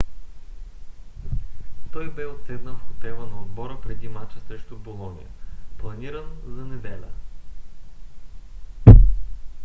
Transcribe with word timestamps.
той 1.93 2.09
бе 2.09 2.25
отседнал 2.25 2.75
в 2.75 2.87
хотела 2.87 3.25
на 3.25 3.41
отбора 3.41 3.77
преди 3.81 4.07
мача 4.09 4.39
срещу 4.47 4.75
болоня 4.77 5.25
планиран 5.77 6.25
за 6.47 6.65
неделя 6.65 7.09